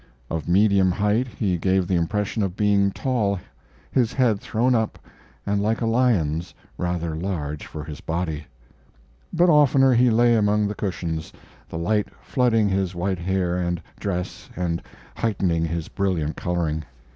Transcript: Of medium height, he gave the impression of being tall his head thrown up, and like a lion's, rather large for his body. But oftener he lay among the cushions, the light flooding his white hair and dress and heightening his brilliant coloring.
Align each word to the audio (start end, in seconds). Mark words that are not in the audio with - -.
Of 0.31 0.47
medium 0.49 0.91
height, 0.93 1.27
he 1.27 1.59
gave 1.59 1.85
the 1.87 1.93
impression 1.93 2.41
of 2.41 2.55
being 2.57 2.89
tall 2.89 3.39
his 3.91 4.13
head 4.13 4.39
thrown 4.39 4.73
up, 4.73 4.97
and 5.45 5.61
like 5.61 5.79
a 5.79 5.85
lion's, 5.85 6.55
rather 6.75 7.15
large 7.15 7.67
for 7.67 7.83
his 7.83 8.01
body. 8.01 8.45
But 9.31 9.49
oftener 9.49 9.93
he 9.93 10.09
lay 10.09 10.33
among 10.35 10.67
the 10.67 10.73
cushions, 10.73 11.31
the 11.69 11.77
light 11.77 12.07
flooding 12.19 12.67
his 12.67 12.95
white 12.95 13.19
hair 13.19 13.55
and 13.57 13.79
dress 13.99 14.49
and 14.55 14.81
heightening 15.17 15.65
his 15.65 15.87
brilliant 15.87 16.35
coloring. 16.35 16.83